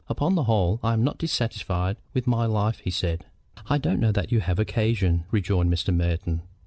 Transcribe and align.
"Upon 0.09 0.33
the 0.33 0.45
whole, 0.45 0.79
I 0.81 0.93
am 0.93 1.03
not 1.03 1.19
dissatisfied 1.19 1.95
with 2.15 2.25
my 2.25 2.47
life," 2.47 2.79
he 2.79 2.89
said. 2.89 3.27
"I 3.69 3.77
don't 3.77 3.99
know 3.99 4.11
that 4.13 4.31
you 4.31 4.39
have 4.39 4.57
occasion," 4.57 5.25
rejoined 5.29 5.71
Mr. 5.71 5.93
Merton. 5.95 6.41